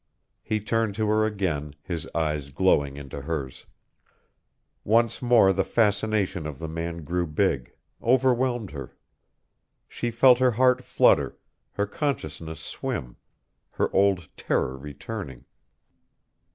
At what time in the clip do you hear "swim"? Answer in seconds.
12.61-13.17